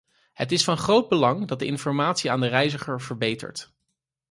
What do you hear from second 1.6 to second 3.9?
informatie aan de reiziger verbetert.